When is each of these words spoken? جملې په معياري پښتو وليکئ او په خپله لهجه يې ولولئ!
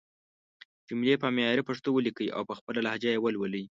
جملې 0.89 1.15
په 1.21 1.27
معياري 1.35 1.63
پښتو 1.69 1.89
وليکئ 1.93 2.27
او 2.37 2.41
په 2.49 2.53
خپله 2.59 2.79
لهجه 2.85 3.09
يې 3.13 3.19
ولولئ! 3.21 3.63